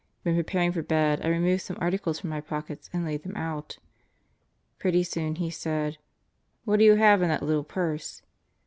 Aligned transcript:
When 0.23 0.33
preparing 0.35 0.71
for 0.71 0.81
bed 0.81 1.21
I 1.23 1.27
removed 1.27 1.61
some 1.61 1.77
articles 1.79 2.19
from 2.19 2.31
my 2.31 2.41
pockets 2.41 2.89
and 2.91 3.05
laid 3.05 3.21
them 3.21 3.35
out. 3.35 3.77
Pretty 4.79 5.03
soon 5.03 5.35
he 5.35 5.51
said: 5.51 5.99
"What 6.65 6.79
do 6.79 6.85
you 6.85 6.95
have 6.95 7.21
in 7.21 7.29
that 7.29 7.43
little 7.43 7.63
purse?" 7.63 8.23